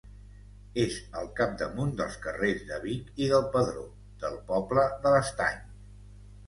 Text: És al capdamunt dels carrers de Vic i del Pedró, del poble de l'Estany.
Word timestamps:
És 0.83 0.95
al 1.19 1.29
capdamunt 1.39 1.93
dels 1.99 2.17
carrers 2.25 2.65
de 2.73 2.81
Vic 2.87 3.23
i 3.27 3.31
del 3.35 3.47
Pedró, 3.59 3.85
del 4.27 4.43
poble 4.53 4.89
de 5.07 5.15
l'Estany. 5.17 5.67